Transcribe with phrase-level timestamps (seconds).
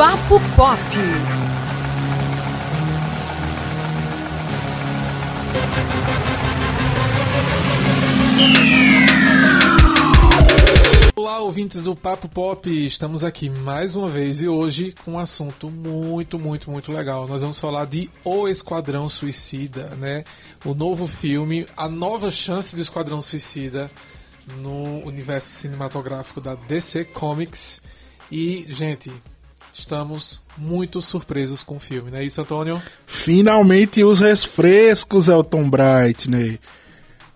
[0.00, 0.80] Papo Pop.
[11.14, 15.68] Olá, ouvintes do Papo Pop, estamos aqui mais uma vez e hoje com um assunto
[15.68, 17.28] muito, muito, muito legal.
[17.28, 20.24] Nós vamos falar de O Esquadrão Suicida, né?
[20.64, 23.90] O novo filme, a nova chance do Esquadrão Suicida
[24.62, 27.82] no universo cinematográfico da DC Comics.
[28.32, 29.12] E, gente,
[29.72, 32.82] estamos muito surpresos com o filme, não é isso, Antônio?
[33.06, 36.58] Finalmente os refrescos, Elton Brightney.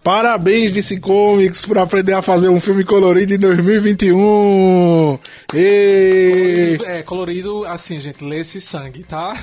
[0.05, 5.19] Parabéns, DC Comics, por aprender a fazer um filme colorido em 2021.
[5.55, 6.77] Ê!
[6.85, 9.35] É, colorido, assim, gente, lê esse sangue, tá?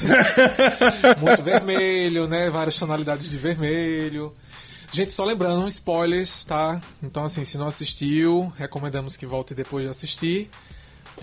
[1.19, 2.47] Muito vermelho, né?
[2.51, 4.31] Várias tonalidades de vermelho.
[4.91, 6.79] Gente, só lembrando, spoilers, tá?
[7.01, 10.47] Então, assim, se não assistiu, recomendamos que volte depois de assistir.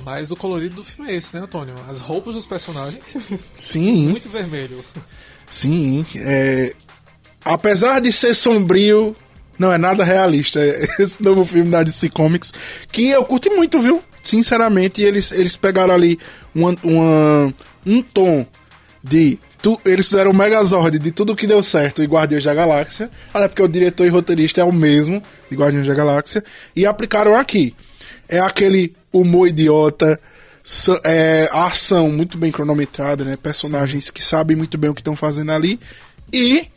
[0.05, 1.75] Mas o colorido do filme é esse, né, Antônio?
[1.89, 3.17] As roupas dos personagens,
[3.59, 4.85] Sim, muito vermelho.
[5.51, 6.05] sim.
[6.17, 6.73] É...
[7.45, 9.17] Apesar de ser sombrio,
[9.59, 10.61] não é nada realista.
[10.99, 12.53] Esse novo filme da DC Comics,
[12.93, 14.03] que eu curti muito, viu?
[14.23, 16.19] Sinceramente, eles, eles pegaram ali
[16.55, 17.55] uma, uma-
[17.87, 18.45] um tom
[19.03, 19.39] de.
[19.63, 23.11] Tu, eles fizeram o Megazord de tudo que deu certo e Guardiões da Galáxia.
[23.35, 26.45] Até porque o diretor e roteirista é o mesmo de Guardiões da Galáxia.
[26.77, 27.75] E aplicaram aqui.
[28.29, 30.21] É aquele humor idiota.
[31.05, 33.37] É, ação muito bem cronometrada, né?
[33.37, 35.81] Personagens que sabem muito bem o que estão fazendo ali.
[36.33, 36.69] E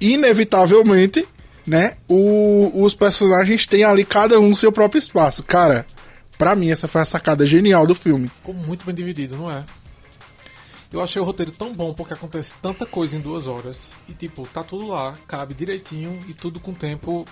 [0.00, 1.26] inevitavelmente,
[1.66, 5.42] né, o- os personagens têm ali cada um seu próprio espaço.
[5.42, 5.86] Cara,
[6.38, 8.28] pra mim essa foi a sacada genial do filme.
[8.28, 9.64] Ficou muito bem dividido, não é?
[10.92, 13.92] Eu achei o roteiro tão bom porque acontece tanta coisa em duas horas.
[14.08, 17.26] E, tipo, tá tudo lá, cabe direitinho e tudo com tempo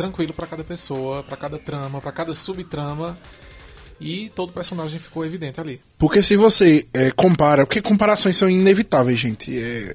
[0.00, 3.14] tranquilo pra cada pessoa, pra cada trama, pra cada subtrama.
[4.00, 5.78] E todo personagem ficou evidente ali.
[5.98, 9.60] Porque se você é, compara, porque comparações são inevitáveis, gente.
[9.60, 9.94] É...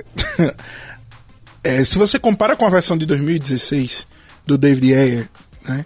[1.81, 4.05] é, se você compara com a versão de 2016
[4.45, 5.29] do David Ayer,
[5.63, 5.83] né?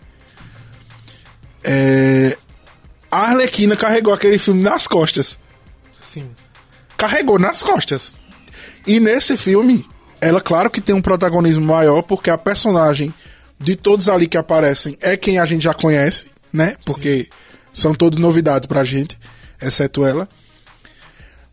[1.64, 2.38] É,
[3.10, 5.40] a Arlequina carregou aquele filme nas costas.
[5.98, 6.30] Sim.
[6.98, 8.20] carregou nas costas.
[8.86, 9.86] E nesse filme,
[10.20, 13.14] ela claro que tem um protagonismo maior, porque a personagem
[13.60, 16.76] de todos ali que aparecem é quem a gente já conhece, né?
[16.86, 17.28] Porque
[17.74, 19.20] são todos novidades pra gente,
[19.62, 20.28] exceto ela.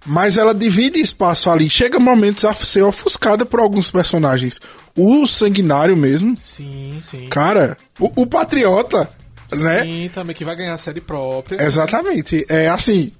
[0.05, 1.69] Mas ela divide espaço ali.
[1.69, 4.61] Chega momentos a ser ofuscada por alguns personagens.
[4.97, 7.27] O Sanguinário mesmo, Sim, sim.
[7.27, 9.11] cara, o, o Patriota,
[9.53, 9.83] né?
[9.83, 11.61] Sim, também que vai ganhar série própria.
[11.61, 12.47] Exatamente.
[12.49, 13.13] É assim.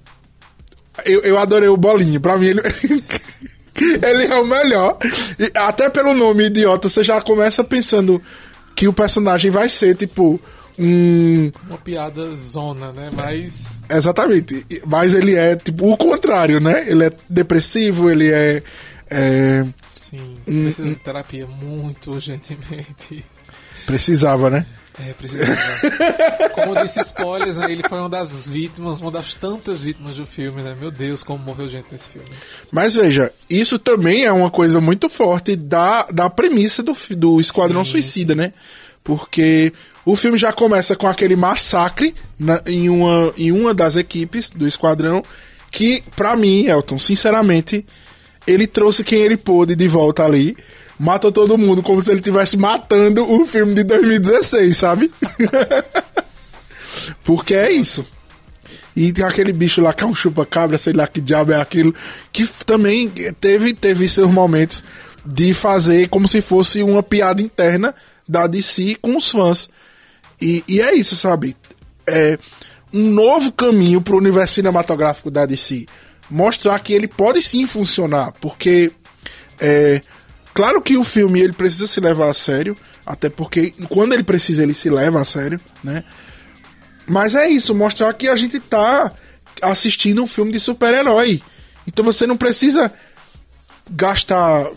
[1.05, 2.21] Eu, eu adorei o Bolinho.
[2.21, 2.61] Pra mim, ele.
[4.01, 4.97] ele é o melhor.
[5.37, 8.21] E até pelo nome idiota, você já começa pensando
[8.77, 10.39] que o personagem vai ser, tipo,
[10.77, 11.51] um.
[11.67, 13.09] Uma piada zona, né?
[13.11, 13.81] Mas.
[13.89, 14.63] Exatamente.
[14.85, 16.85] Mas ele é, tipo, o contrário, né?
[16.87, 18.61] Ele é depressivo, ele é.
[19.09, 20.35] é, Sim.
[20.45, 23.25] Precisa de terapia muito urgentemente.
[23.87, 24.67] Precisava, né?
[24.99, 26.49] É, precisava.
[26.55, 27.71] como eu disse, spoilers, né?
[27.71, 30.75] Ele foi uma das vítimas, uma das tantas vítimas do filme, né?
[30.79, 32.27] Meu Deus, como morreu gente nesse filme.
[32.71, 37.85] Mas veja, isso também é uma coisa muito forte da, da premissa do, do Esquadrão
[37.85, 38.53] Sim, Suicida, né?
[39.03, 39.71] Porque
[40.03, 44.67] o filme já começa com aquele massacre na- em, uma, em uma das equipes do
[44.67, 45.23] Esquadrão,
[45.71, 47.85] que, pra mim, Elton, sinceramente,
[48.47, 50.57] ele trouxe quem ele pôde de volta ali.
[50.99, 55.11] Matou todo mundo como se ele estivesse matando o filme de 2016, sabe?
[57.23, 58.05] Porque é isso.
[58.95, 61.93] E tem aquele bicho lá que é um chupa-cabra, sei lá que diabo é aquilo,
[62.31, 63.09] que também
[63.39, 64.83] teve, teve seus momentos
[65.23, 67.93] de fazer como se fosse uma piada interna
[68.27, 69.69] da DC com os fãs.
[70.41, 71.55] E, e é isso, sabe?
[72.07, 72.39] É
[72.91, 75.85] um novo caminho pro universo cinematográfico da DC.
[76.29, 78.91] Mostrar que ele pode sim funcionar, porque
[79.59, 80.01] é,
[80.57, 84.63] claro que o filme ele precisa se levar a sério, até porque quando ele precisa
[84.63, 86.03] ele se leva a sério, né?
[87.07, 89.13] Mas é isso, mostrar que a gente tá
[89.61, 91.43] assistindo um filme de super-herói.
[91.85, 92.91] Então você não precisa
[93.87, 94.67] gastar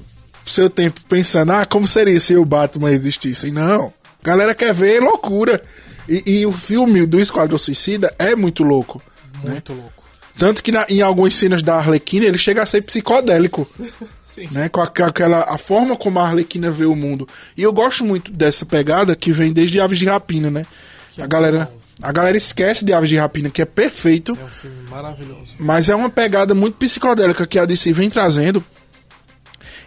[0.45, 3.51] seu tempo pensando, ah, como seria se o Batman existisse.
[3.51, 3.91] Não.
[4.23, 5.63] A galera quer ver loucura.
[6.07, 9.03] E, e o filme do Esquadrão Suicida é muito louco.
[9.43, 10.00] Muito louco.
[10.41, 13.69] Tanto que na- em algumas cenas da Arlequina ele chega a ser psicodélico
[14.23, 14.49] Sim.
[14.51, 14.71] né?
[14.71, 17.29] Com a- aquela a forma como a Arlequina vê o mundo.
[17.57, 20.65] E eu gosto muito dessa pegada que vem desde Aves de Rapina, né?
[21.13, 21.81] Que é a galera muito bom.
[22.03, 25.55] a galera esquece de Aves de Rapina, que é perfeito, É um filme maravilhoso.
[25.59, 28.65] mas é uma pegada muito psicodélica que a DC vem trazendo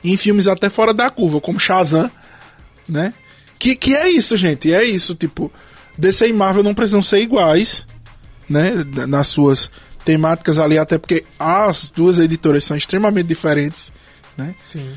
[0.04, 2.12] em filmes até fora da curva, como Shazam,
[2.88, 3.12] né?
[3.58, 5.52] Que, que é isso, gente, é isso, tipo,
[5.98, 7.88] DC e Marvel não precisam ser iguais,
[8.50, 8.74] né,
[9.08, 9.72] nas suas
[10.04, 13.92] temáticas ali, até porque as duas editoras são extremamente diferentes,
[14.38, 14.54] né?
[14.58, 14.92] Sim.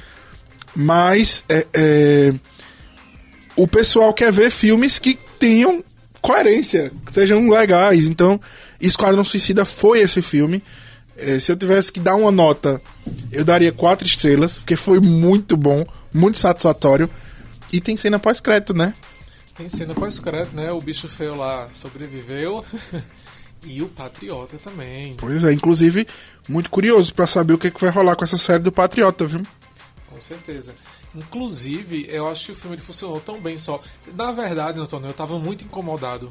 [0.75, 2.35] Mas é, é,
[3.57, 5.83] o pessoal quer ver filmes que tenham
[6.21, 8.07] coerência, que sejam legais.
[8.07, 8.41] Então,
[8.81, 10.63] Esquadrão Suicida foi esse filme.
[11.17, 12.81] É, se eu tivesse que dar uma nota,
[13.33, 17.09] eu daria quatro estrelas, porque foi muito bom, muito satisfatório.
[17.73, 18.93] E tem cena pós-crédito, né?
[19.57, 20.71] Tem cena pós-crédito, né?
[20.71, 22.65] O bicho feio lá sobreviveu.
[23.65, 25.15] e o Patriota também.
[25.15, 26.07] Pois é, inclusive,
[26.49, 29.43] muito curioso para saber o que, que vai rolar com essa série do Patriota, viu?
[30.09, 30.75] Com certeza.
[31.15, 33.81] Inclusive, eu acho que o filme ele funcionou tão bem só.
[34.15, 36.31] Na verdade, Antônio, eu tava muito incomodado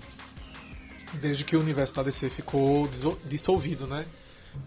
[1.13, 2.87] desde que o universo da DC ficou
[3.25, 4.05] dissolvido, né?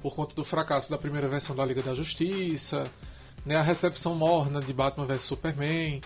[0.02, 2.90] Por conta do fracasso da primeira versão da Liga da Justiça,
[3.44, 3.56] né?
[3.56, 6.00] A recepção morna de Batman vs Superman.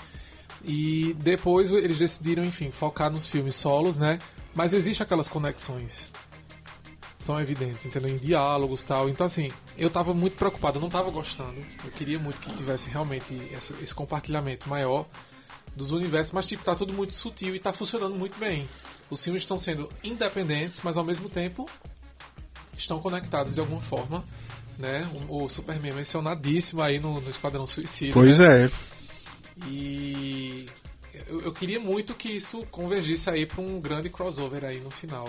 [0.64, 4.19] E depois eles decidiram, enfim, focar nos filmes solos, né?
[4.55, 6.12] Mas existe aquelas conexões.
[7.22, 8.10] São evidentes, entendeu?
[8.10, 9.08] Em diálogos tal.
[9.08, 9.48] Então, assim,
[9.78, 11.54] eu tava muito preocupado, eu não tava gostando.
[11.84, 15.06] Eu queria muito que tivesse realmente esse, esse compartilhamento maior
[15.76, 18.69] dos universos, mas, tipo, tá tudo muito sutil e tá funcionando muito bem.
[19.08, 21.70] Os filmes estão sendo independentes, mas ao mesmo tempo
[22.76, 24.24] estão conectados de alguma forma.
[24.76, 25.08] Né?
[25.28, 28.14] O, o Superman é mencionadíssimo aí no, no Esquadrão Suicida.
[28.14, 28.64] Pois né?
[28.64, 28.70] é.
[29.69, 30.66] E
[31.28, 35.28] eu, eu, queria muito que isso convergisse aí para um grande crossover aí no final.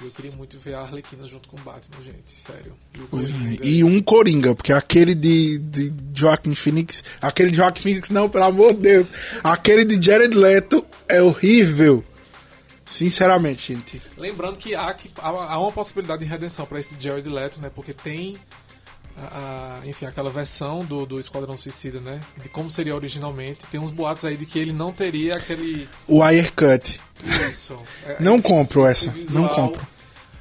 [0.00, 2.74] E eu queria muito ver a Arlequina junto com o Batman, gente, sério.
[2.94, 3.34] E, pois é.
[3.62, 7.02] e um Coringa, porque aquele de, de Joaquim Phoenix.
[7.20, 9.10] Aquele de Joaquim Phoenix, não, pelo amor de Deus.
[9.42, 12.04] Aquele de Jared Leto é horrível.
[12.84, 14.02] Sinceramente, gente.
[14.16, 17.70] Lembrando que há, há uma possibilidade de redenção para esse Jared Leto, né?
[17.74, 18.36] Porque tem
[19.16, 22.20] a, a, enfim, aquela versão do, do Esquadrão Suicida, né?
[22.42, 23.60] De como seria originalmente.
[23.70, 25.88] Tem uns boatos aí de que ele não teria aquele.
[26.06, 27.00] O Wire Cut.
[27.48, 27.76] Isso.
[28.04, 29.16] É, não esse, compro esse essa.
[29.16, 29.42] Visual.
[29.42, 29.86] Não compro.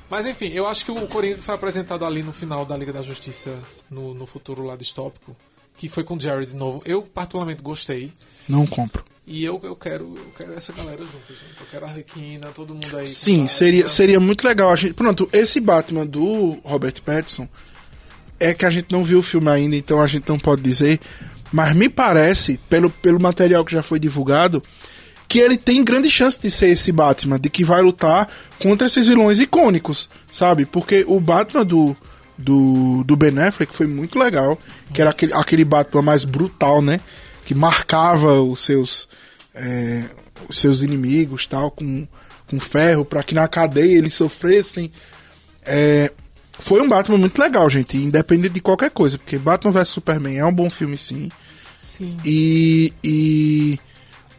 [0.09, 3.01] Mas enfim, eu acho que o Coringa foi apresentado ali no final da Liga da
[3.01, 3.57] Justiça,
[3.89, 5.35] no, no futuro lá distópico,
[5.75, 6.81] que foi com o Jared de novo.
[6.85, 8.13] Eu particularmente gostei.
[8.47, 9.03] Não compro.
[9.27, 11.59] E eu, eu, quero, eu quero essa galera junto, gente.
[11.59, 13.07] Eu quero a Arlequina, todo mundo aí.
[13.07, 14.69] Sim, seria, seria muito legal.
[14.69, 17.49] A gente, pronto, esse Batman do Robert Pattinson
[18.39, 20.99] é que a gente não viu o filme ainda, então a gente não pode dizer.
[21.51, 24.61] Mas me parece, pelo, pelo material que já foi divulgado,
[25.27, 28.29] que ele tem grande chance de ser esse Batman, de que vai lutar
[28.59, 30.65] contra esses vilões icônicos, sabe?
[30.65, 31.95] Porque o Batman do,
[32.37, 34.59] do, do Ben Affleck foi muito legal,
[34.93, 36.99] que era aquele, aquele Batman mais brutal, né?
[37.45, 39.07] Que marcava os seus,
[39.53, 40.03] é,
[40.49, 42.07] os seus inimigos, tal, com,
[42.47, 44.91] com ferro, para que na cadeia eles sofressem.
[45.65, 46.11] É,
[46.59, 50.45] foi um Batman muito legal, gente, independente de qualquer coisa, porque Batman vs Superman é
[50.45, 51.29] um bom filme, sim.
[51.77, 52.17] Sim.
[52.25, 53.79] E, e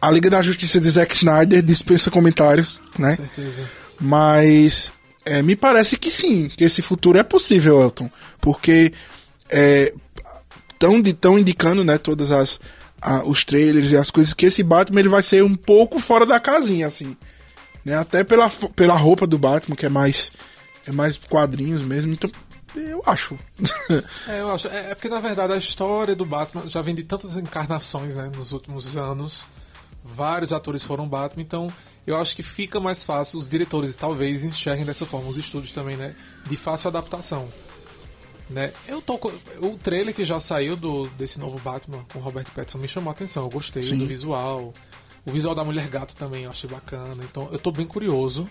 [0.01, 3.15] a Liga da Justiça de Zack Snyder dispensa comentários, né?
[3.15, 3.63] Com certeza.
[3.99, 4.93] Mas
[5.25, 8.09] é, me parece que sim, que esse futuro é possível, Elton,
[8.39, 8.93] porque
[10.73, 12.59] estão é, indicando, né, todas as
[13.01, 16.25] a, os trailers e as coisas que esse Batman ele vai ser um pouco fora
[16.25, 17.15] da casinha, assim,
[17.85, 17.97] né?
[17.97, 20.31] Até pela, pela roupa do Batman que é mais
[20.87, 22.29] é mais quadrinhos mesmo, então
[22.75, 23.37] eu acho.
[24.27, 24.67] é, eu acho.
[24.67, 28.31] É, é, porque, na verdade, a história do Batman já vem de tantas encarnações, né,
[28.35, 29.45] nos últimos anos.
[30.03, 31.73] Vários atores foram Batman, então
[32.05, 35.97] eu acho que fica mais fácil, os diretores talvez enxerguem dessa forma, os estúdios também,
[35.97, 36.15] né,
[36.45, 37.49] de fácil adaptação.
[38.49, 38.71] Né?
[38.87, 39.19] Eu tô
[39.59, 43.11] o trailer que já saiu do desse novo Batman com Robert Pattinson me chamou a
[43.11, 43.97] atenção, eu gostei Sim.
[43.97, 44.71] do visual.
[45.25, 47.21] O visual da Mulher Gato também eu achei bacana.
[47.25, 48.47] Então eu tô bem curioso.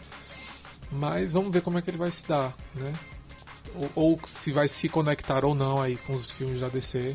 [0.92, 2.92] Mas vamos ver como é que ele vai se dar, né?
[3.74, 7.14] Ou, ou se vai se conectar ou não aí com os filmes da DC.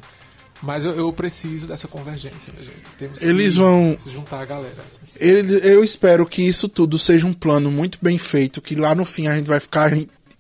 [0.62, 2.82] Mas eu, eu preciso dessa convergência, minha gente.
[2.98, 4.76] Temos Eles vão se juntar a galera.
[5.20, 9.04] Ele, eu espero que isso tudo seja um plano muito bem feito, que lá no
[9.04, 9.92] fim a gente vai ficar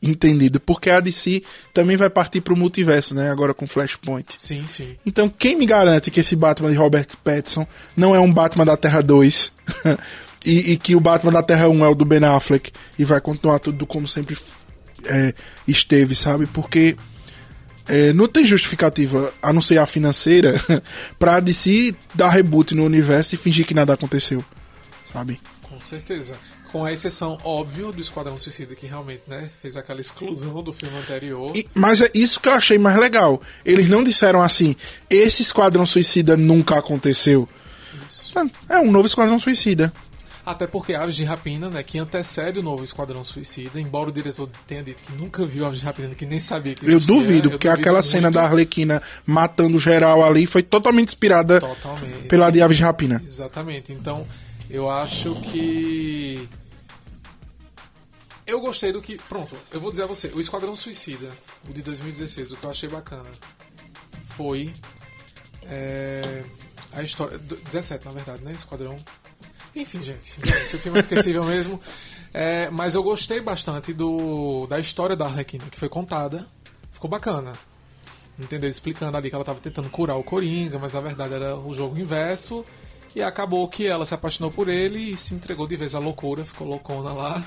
[0.01, 3.31] entendido, porque a DC também vai partir para o multiverso, né?
[3.31, 4.33] Agora com Flashpoint.
[4.37, 4.95] Sim, sim.
[5.05, 8.77] Então, quem me garante que esse Batman de Robert Pattinson não é um Batman da
[8.77, 9.51] Terra 2?
[10.45, 13.21] e, e, que o Batman da Terra 1 é o do Ben Affleck e vai
[13.21, 14.37] continuar tudo como sempre
[15.05, 15.33] é,
[15.67, 16.47] esteve, sabe?
[16.47, 16.95] Porque
[17.87, 20.55] é, não tem justificativa, a não ser a financeira,
[21.19, 24.43] pra DC dar reboot no universo e fingir que nada aconteceu,
[25.11, 25.39] sabe?
[25.61, 26.35] Com certeza.
[26.71, 30.97] Com a exceção, óbvio, do Esquadrão Suicida, que realmente né, fez aquela exclusão do filme
[30.97, 31.51] anterior.
[31.53, 33.41] E, mas é isso que eu achei mais legal.
[33.65, 34.73] Eles não disseram assim,
[35.09, 37.47] esse Esquadrão Suicida nunca aconteceu.
[38.09, 38.33] Isso.
[38.69, 39.91] É um novo Esquadrão Suicida.
[40.51, 44.49] Até porque Aves de Rapina, né, que antecede o novo Esquadrão Suicida, embora o diretor
[44.67, 47.49] tenha dito que nunca viu Aves de Rapina, que nem sabia que existia, Eu duvido,
[47.51, 48.07] porque eu duvido aquela muito.
[48.11, 52.27] cena da Arlequina matando geral ali foi totalmente inspirada totalmente.
[52.27, 53.23] pela de Aves de Rapina.
[53.25, 53.93] Exatamente.
[53.93, 54.27] Então,
[54.69, 56.47] eu acho que
[58.45, 59.17] Eu gostei do que.
[59.29, 61.29] Pronto, eu vou dizer a você: o Esquadrão Suicida,
[61.69, 63.29] o de 2016, o que eu achei bacana
[64.35, 64.73] foi.
[65.63, 66.43] É,
[66.91, 67.37] a história.
[67.37, 68.51] 17, na verdade, né?
[68.51, 68.97] Esquadrão.
[69.75, 70.39] Enfim, gente.
[70.45, 71.79] Esse filme é esquecível mesmo.
[72.33, 76.45] É, mas eu gostei bastante do, da história da Arlequina, que foi contada.
[76.91, 77.53] Ficou bacana.
[78.37, 78.69] Entendeu?
[78.69, 81.99] Explicando ali que ela estava tentando curar o Coringa, mas a verdade era o jogo
[81.99, 82.65] inverso.
[83.15, 86.45] E acabou que ela se apaixonou por ele e se entregou de vez à loucura,
[86.45, 87.43] ficou loucona lá.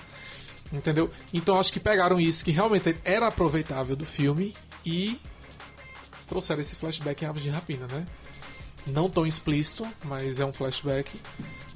[0.73, 1.11] Entendeu?
[1.33, 4.55] Então acho que pegaram isso que realmente era aproveitável do filme
[4.85, 5.19] e
[6.29, 8.05] trouxeram esse flashback em Aves de Rapina, né?
[8.87, 11.11] Não tão explícito, mas é um flashback.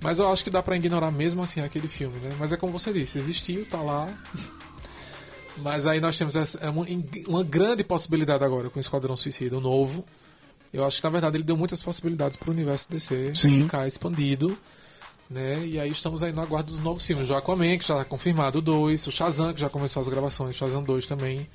[0.01, 2.35] Mas eu acho que dá pra ignorar mesmo assim aquele filme, né?
[2.39, 4.07] Mas é como você disse, existiu, tá lá.
[5.59, 6.87] Mas aí nós temos essa, é uma,
[7.27, 10.05] uma grande possibilidade agora com o Esquadrão Suicida, o novo.
[10.73, 13.63] Eu acho que na verdade ele deu muitas possibilidades pro universo DC Sim.
[13.63, 14.57] ficar expandido.
[15.29, 15.67] Né?
[15.67, 17.29] E aí estamos aí no aguardo dos novos filmes.
[17.29, 19.07] O Aquaman, que já está confirmado, o 2.
[19.07, 20.51] O Shazam, que já começou as gravações.
[20.51, 21.47] O Shazam 2 também.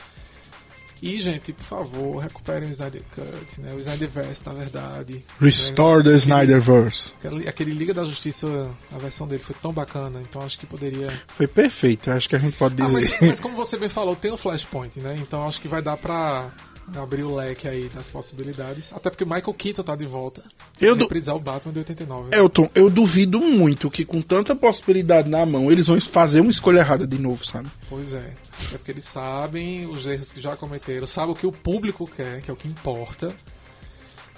[1.06, 3.74] E, gente, por favor, recuperem o Snyder Cut, né?
[3.74, 5.22] O Snyderverse, na verdade.
[5.38, 6.12] Restore né?
[6.12, 7.14] the Snyderverse.
[7.22, 8.48] Aquele, aquele Liga da Justiça,
[8.90, 11.12] a versão dele foi tão bacana, então acho que poderia.
[11.36, 12.94] Foi perfeito, acho que a gente pode Ah, dizer.
[13.20, 15.18] mas, mas como você bem falou, tem o Flashpoint, né?
[15.22, 16.50] Então acho que vai dar pra
[16.96, 18.92] abrir o leque aí das possibilidades.
[18.94, 20.44] Até porque o Michael Keaton tá de volta.
[20.80, 22.30] Eu du- o Batman de 89.
[22.34, 26.80] Elton, eu duvido muito que com tanta possibilidade na mão, eles vão fazer uma escolha
[26.80, 27.68] errada de novo, sabe?
[27.90, 28.34] Pois é.
[28.74, 32.42] É porque eles sabem os erros que já cometeram, sabem o que o público quer,
[32.42, 33.34] que é o que importa.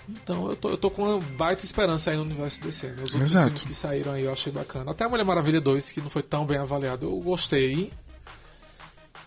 [0.08, 2.88] Então eu tô, eu tô com uma baita esperança aí no universo DC.
[2.88, 2.94] Né?
[3.04, 3.46] Os outros Exato.
[3.46, 4.92] filmes que saíram aí eu achei bacana.
[4.92, 7.92] Até a Mulher Maravilha 2, que não foi tão bem avaliado, eu gostei.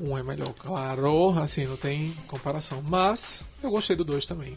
[0.00, 2.82] Um é melhor, claro, assim, não tem comparação.
[2.86, 4.56] Mas eu gostei do 2 também.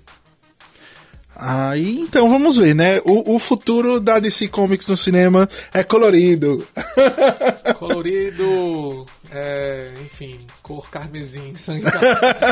[1.35, 2.99] Aí, então vamos ver, né?
[3.05, 6.67] O, o futuro da DC Comics no cinema é colorido.
[7.79, 11.85] Colorido, é, enfim, cor carmesim, sangue.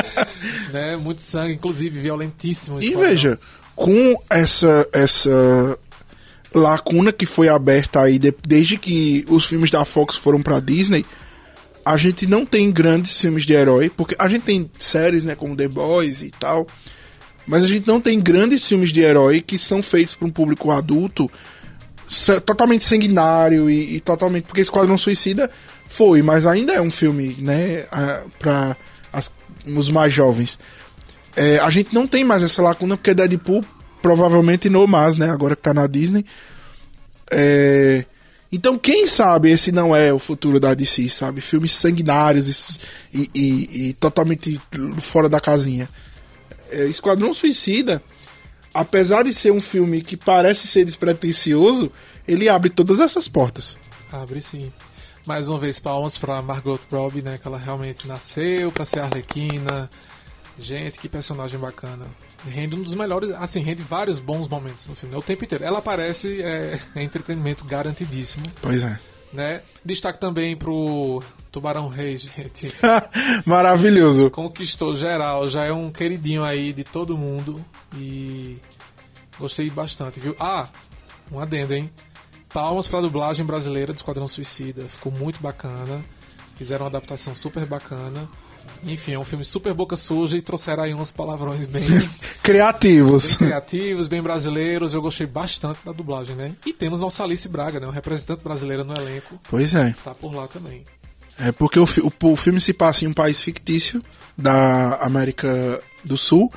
[0.72, 0.96] né?
[0.96, 2.82] Muito sangue, inclusive violentíssimo.
[2.82, 3.38] E veja,
[3.76, 5.78] com essa essa
[6.54, 11.04] lacuna que foi aberta aí de- desde que os filmes da Fox foram pra Disney,
[11.84, 15.56] a gente não tem grandes filmes de herói, porque a gente tem séries, né, como
[15.56, 16.66] The Boys e tal,
[17.46, 20.70] mas a gente não tem grandes filmes de herói que são feitos para um público
[20.70, 21.30] adulto
[22.44, 25.48] totalmente sanguinário e, e totalmente porque Esquadrão Suicida
[25.88, 27.84] foi, mas ainda é um filme, né,
[28.38, 28.76] para
[29.66, 30.58] os mais jovens.
[31.36, 33.64] É, a gente não tem mais essa lacuna porque Deadpool
[34.02, 35.30] provavelmente não mais, né?
[35.30, 36.24] Agora que tá na Disney.
[37.30, 38.04] É,
[38.52, 41.40] então, quem sabe esse não é o futuro da DC, sabe?
[41.40, 42.78] Filmes sanguinários
[43.12, 44.60] e, e- e totalmente
[45.00, 45.88] fora da casinha.
[46.70, 48.02] É, Esquadrão Suicida,
[48.74, 51.90] apesar de ser um filme que parece ser despretensioso,
[52.26, 53.78] ele abre todas essas portas.
[54.12, 54.72] Abre sim.
[55.26, 57.38] Mais uma vez, palmas pra Margot Robbie, né?
[57.40, 59.88] Que ela realmente nasceu pra ser Arlequina.
[60.58, 62.06] Gente, que personagem bacana.
[62.48, 65.18] Rende um dos melhores, assim, rende vários bons momentos no filme, né?
[65.18, 65.62] o tempo inteiro.
[65.64, 68.98] Ela aparece, é, é entretenimento garantidíssimo, Pois é.
[69.32, 69.60] né?
[69.84, 72.72] Destaque também pro Tubarão Rei, gente.
[73.44, 74.30] Maravilhoso.
[74.30, 77.62] Conquistou geral, já é um queridinho aí de todo mundo
[77.94, 78.56] e
[79.38, 80.34] gostei bastante, viu?
[80.40, 80.66] Ah,
[81.30, 81.90] um adendo, hein?
[82.52, 86.02] Palmas pra dublagem brasileira do Esquadrão Suicida, ficou muito bacana.
[86.56, 88.28] Fizeram uma adaptação super bacana.
[88.84, 92.10] Enfim, é um filme super boca suja e trouxeram aí uns palavrões bem, bem
[92.42, 93.36] Criativos.
[93.36, 94.94] criativos, bem brasileiros.
[94.94, 96.52] Eu gostei bastante da dublagem, né?
[96.66, 97.86] E temos nossa Alice Braga, né?
[97.86, 99.40] Um representante brasileira no elenco.
[99.48, 99.94] Pois é.
[100.04, 100.82] Tá por lá também.
[101.38, 104.02] É porque o, o- o filme se passa em um país fictício
[104.36, 106.52] da América do Sul.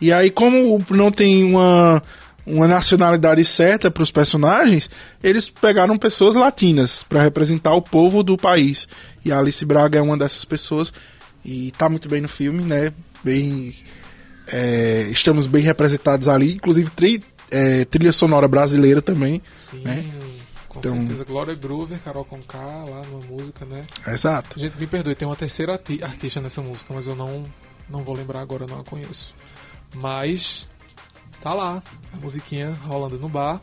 [0.00, 2.02] E aí, como não tem uma,
[2.46, 4.88] uma nacionalidade certa para os personagens,
[5.22, 8.86] eles pegaram pessoas latinas para representar o povo do país.
[9.24, 10.92] E a Alice Braga é uma dessas pessoas.
[11.44, 12.92] E tá muito bem no filme, né?
[13.24, 13.74] Bem.
[14.50, 16.54] é, estamos bem representados ali.
[16.54, 19.42] Inclusive, tri- é, trilha sonora brasileira também.
[19.56, 20.04] Sim, Né?
[20.68, 21.24] com Então- certeza.
[21.24, 23.82] Glória Groover, Carol Conká, lá numa música, né?
[24.06, 24.58] Exato.
[24.58, 27.44] Gente, me perdoe, tem uma terceira arti- artista nessa música, mas eu não,
[27.90, 29.34] não vou lembrar agora, não a conheço.
[29.96, 30.68] Mas
[31.42, 33.60] tá lá, a musiquinha rolando no bar.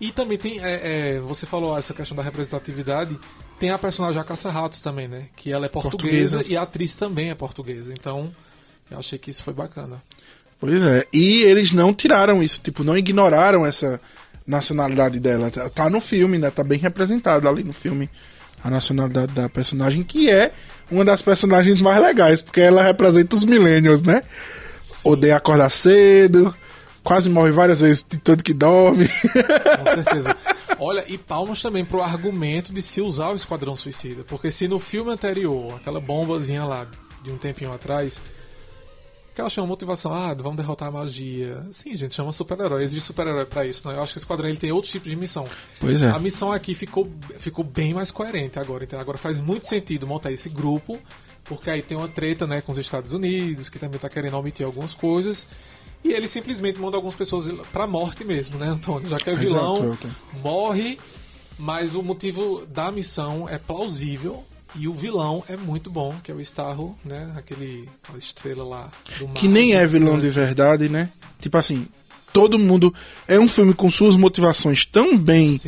[0.00, 3.18] E também tem, é, é, você falou essa questão da representatividade,
[3.60, 5.26] tem a personagem a Caça-Ratos também, né?
[5.36, 6.44] Que ela é portuguesa, Portuguesa.
[6.52, 7.92] e a atriz também é portuguesa.
[7.92, 8.34] Então,
[8.90, 10.02] eu achei que isso foi bacana.
[10.58, 11.06] Pois é.
[11.12, 14.00] E eles não tiraram isso, tipo, não ignoraram essa
[14.46, 15.50] nacionalidade dela.
[15.50, 16.50] Tá, tá no filme, né?
[16.50, 18.08] Tá bem representada ali no filme
[18.64, 20.52] a nacionalidade da personagem, que é
[20.90, 24.22] uma das personagens mais legais, porque ela representa os millennials, né?
[25.04, 26.54] Odeia acordar cedo,
[27.02, 29.08] quase morre várias vezes de tanto que dorme.
[29.08, 30.36] Com certeza.
[30.78, 34.24] Olha, e palmas também pro argumento de se usar o Esquadrão Suicida.
[34.24, 36.86] Porque se no filme anterior, aquela bombazinha lá
[37.22, 38.20] de um tempinho atrás,
[39.34, 41.64] que ela chama motivação, ah, vamos derrotar a magia.
[41.70, 42.82] Sim, gente, chama super-herói.
[42.82, 43.94] Existe super-herói pra isso, né?
[43.94, 45.46] Eu acho que o Esquadrão ele tem outro tipo de missão.
[45.78, 46.10] Pois é.
[46.10, 48.84] A missão aqui ficou, ficou bem mais coerente agora.
[48.84, 50.98] Então agora faz muito sentido montar esse grupo,
[51.44, 54.64] porque aí tem uma treta, né, com os Estados Unidos, que também tá querendo omitir
[54.66, 55.46] algumas coisas.
[56.02, 59.08] E ele simplesmente manda algumas pessoas pra morte mesmo, né, Antônio?
[59.08, 60.08] Já que é vilão, Exato,
[60.42, 60.98] morre,
[61.58, 64.44] mas o motivo da missão é plausível.
[64.76, 67.32] E o vilão é muito bom, que é o Starro, né?
[67.36, 69.34] Aquele, aquela estrela lá do mar.
[69.34, 71.10] Que nem é vilão de verdade, né?
[71.40, 71.88] Tipo assim,
[72.32, 72.94] todo mundo.
[73.26, 75.58] É um filme com suas motivações tão bem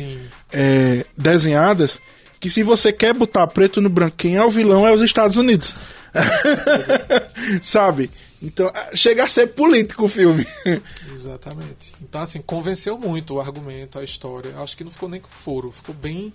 [0.53, 1.99] é, desenhadas
[2.39, 5.37] que se você quer botar preto no branco, quem é o vilão é os Estados
[5.37, 5.75] Unidos.
[7.63, 8.11] Sabe?
[8.43, 10.45] Então, ah, chega a ser político o filme.
[11.13, 11.93] exatamente.
[12.01, 14.57] Então, assim, convenceu muito o argumento, a história.
[14.57, 16.33] Acho que não ficou nem com foro, ficou bem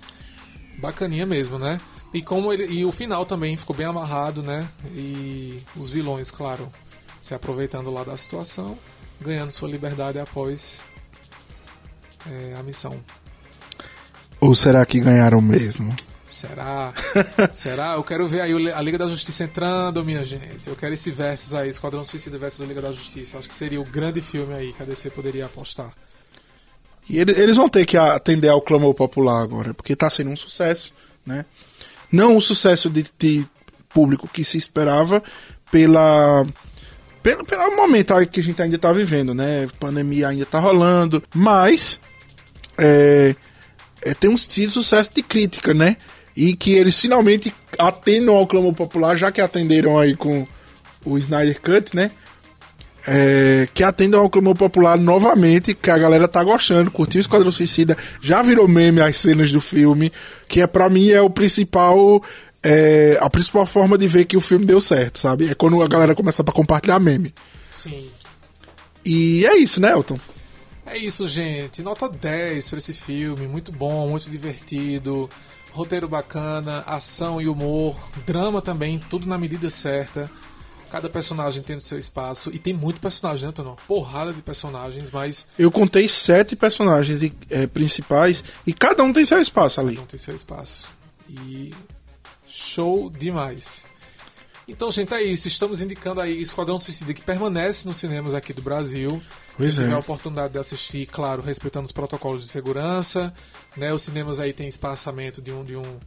[0.78, 1.78] bacaninha mesmo, né?
[2.14, 4.66] E como ele, e o final também ficou bem amarrado, né?
[4.94, 6.72] E os vilões, claro,
[7.20, 8.78] se aproveitando lá da situação,
[9.20, 10.80] ganhando sua liberdade após
[12.26, 12.98] é, a missão.
[14.40, 15.94] Ou será que ganharam mesmo?
[16.28, 16.92] Será?
[17.52, 17.94] Será?
[17.94, 20.66] Eu quero ver aí a Liga da Justiça entrando, minha gente.
[20.66, 23.38] Eu quero esse versus aí, Esquadrão Suicida versus Liga da Justiça.
[23.38, 25.90] Acho que seria o grande filme aí que a DC poderia apostar.
[27.08, 30.36] E ele- eles vão ter que atender ao clamor popular agora, porque tá sendo um
[30.36, 30.92] sucesso,
[31.24, 31.46] né?
[32.12, 33.46] Não o sucesso de, de
[33.88, 35.22] público que se esperava
[35.70, 36.46] pela
[37.22, 39.64] pelo, pelo momento que a gente ainda tá vivendo, né?
[39.64, 41.98] A pandemia ainda tá rolando, mas
[42.76, 43.34] é,
[44.02, 45.96] é, tem um tido sucesso de crítica, né?
[46.40, 50.46] E que eles finalmente atendam ao clamor popular, já que atenderam aí com
[51.04, 52.12] o Snyder Cut, né?
[53.04, 57.50] É, que atendam ao clamor popular novamente, que a galera tá gostando, curtiu o Esquadrão
[57.50, 60.12] Suicida, já virou meme as cenas do filme,
[60.46, 62.22] que é para mim é o principal
[62.62, 65.50] é, a principal forma de ver que o filme deu certo, sabe?
[65.50, 67.34] É quando a galera começa pra compartilhar meme.
[67.72, 68.10] Sim.
[69.04, 70.20] E é isso, né, Elton?
[70.86, 71.82] É isso, gente.
[71.82, 73.48] Nota 10 pra esse filme.
[73.48, 75.28] Muito bom, muito divertido.
[75.78, 77.94] Roteiro bacana, ação e humor.
[78.26, 80.28] Drama também, tudo na medida certa.
[80.90, 82.50] Cada personagem tendo seu espaço.
[82.52, 83.76] E tem muito personagem, né, Antônio?
[83.86, 89.24] Porrada de personagens, mas Eu contei sete personagens e, é, principais e cada um tem
[89.24, 89.94] seu espaço ali.
[89.94, 90.88] não tem seu espaço.
[91.28, 91.72] E
[92.48, 93.86] show demais.
[94.68, 95.48] Então, gente, é isso.
[95.48, 99.18] Estamos indicando aí Esquadrão Suicida que permanece nos cinemas aqui do Brasil.
[99.56, 100.00] Pois Quem tiver a é.
[100.00, 103.32] oportunidade de assistir, claro, respeitando os protocolos de segurança.
[103.74, 103.92] Né?
[103.94, 105.98] Os cinemas aí têm espaçamento de um de um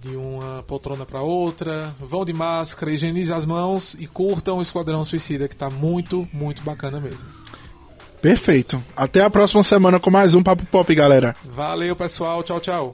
[0.00, 1.94] de uma poltrona para outra.
[2.00, 6.62] Vão de máscara, higienize as mãos e curtam o Esquadrão Suicida, que tá muito, muito
[6.62, 7.28] bacana mesmo.
[8.22, 8.82] Perfeito.
[8.96, 11.36] Até a próxima semana com mais um Papo Pop, galera.
[11.44, 12.42] Valeu, pessoal.
[12.42, 12.90] Tchau, tchau.